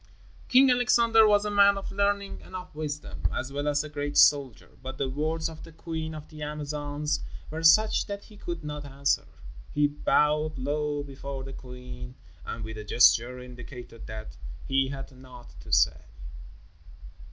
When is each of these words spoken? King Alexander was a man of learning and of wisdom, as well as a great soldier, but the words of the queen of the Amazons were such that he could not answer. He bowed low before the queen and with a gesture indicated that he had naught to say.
King 0.47 0.71
Alexander 0.71 1.27
was 1.27 1.45
a 1.45 1.51
man 1.51 1.77
of 1.77 1.91
learning 1.91 2.41
and 2.41 2.55
of 2.55 2.73
wisdom, 2.73 3.21
as 3.31 3.53
well 3.53 3.67
as 3.67 3.83
a 3.83 3.87
great 3.89 4.17
soldier, 4.17 4.71
but 4.81 4.97
the 4.97 5.07
words 5.07 5.47
of 5.47 5.61
the 5.61 5.71
queen 5.71 6.15
of 6.15 6.27
the 6.29 6.41
Amazons 6.41 7.19
were 7.51 7.61
such 7.61 8.07
that 8.07 8.23
he 8.23 8.35
could 8.35 8.63
not 8.63 8.83
answer. 8.83 9.27
He 9.71 9.85
bowed 9.85 10.57
low 10.57 11.03
before 11.03 11.43
the 11.43 11.53
queen 11.53 12.15
and 12.43 12.63
with 12.63 12.79
a 12.79 12.83
gesture 12.83 13.37
indicated 13.39 14.07
that 14.07 14.37
he 14.67 14.87
had 14.87 15.11
naught 15.11 15.53
to 15.59 15.71
say. 15.71 16.01